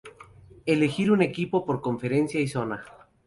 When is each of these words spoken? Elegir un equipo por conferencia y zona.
Elegir 0.65 1.11
un 1.11 1.21
equipo 1.21 1.63
por 1.63 1.79
conferencia 1.79 2.39
y 2.41 2.47
zona. 2.47 2.83